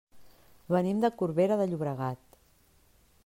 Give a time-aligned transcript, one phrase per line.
[0.75, 2.39] Venim de Corbera de Llobregat.